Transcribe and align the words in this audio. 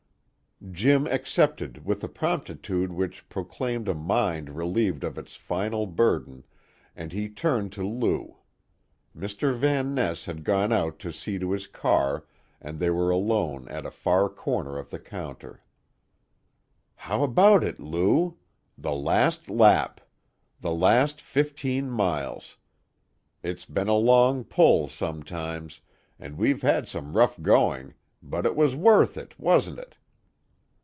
Jim 0.71 1.07
accepted 1.07 1.83
with 1.87 2.03
a 2.03 2.07
promptitude 2.07 2.91
which 2.93 3.27
proclaimed 3.29 3.87
a 3.89 3.95
mind 3.95 4.47
relieved 4.55 5.03
of 5.03 5.17
its 5.17 5.35
final 5.35 5.87
burden, 5.87 6.43
and 6.95 7.13
he 7.13 7.27
turned 7.27 7.71
to 7.71 7.81
Lou. 7.83 8.37
Mr. 9.17 9.55
Van 9.57 9.95
Ness 9.95 10.25
had 10.25 10.43
gone 10.43 10.71
out 10.71 10.99
to 10.99 11.11
see 11.11 11.39
to 11.39 11.51
his 11.51 11.65
car, 11.65 12.25
and 12.61 12.77
they 12.77 12.91
were 12.91 13.09
alone 13.09 13.67
at 13.69 13.87
a 13.87 13.91
far 13.91 14.29
corner 14.29 14.77
of 14.77 14.91
the 14.91 14.99
counter. 14.99 15.63
"How 16.93 17.23
about 17.23 17.63
it, 17.63 17.79
Lou? 17.79 18.37
The 18.77 18.93
last 18.93 19.49
lap! 19.49 19.99
The 20.59 20.75
last 20.75 21.21
fifteen 21.21 21.89
miles. 21.89 22.57
It's 23.41 23.65
been 23.65 23.87
a 23.87 23.95
long 23.95 24.43
pull 24.43 24.87
sometimes, 24.89 25.81
and 26.19 26.37
we've 26.37 26.61
had 26.61 26.87
some 26.87 27.17
rough 27.17 27.41
going, 27.41 27.95
but 28.21 28.45
it 28.45 28.55
was 28.55 28.75
worth 28.75 29.17
it, 29.17 29.39
wasn't 29.39 29.79
it?" 29.79 29.97